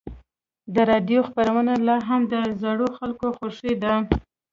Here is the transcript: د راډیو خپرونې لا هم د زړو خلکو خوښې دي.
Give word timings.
د 0.73 0.75
راډیو 0.91 1.19
خپرونې 1.29 1.75
لا 1.87 1.97
هم 2.07 2.21
د 2.31 2.35
زړو 2.61 2.87
خلکو 2.97 3.27
خوښې 3.37 3.73
دي. 3.83 3.95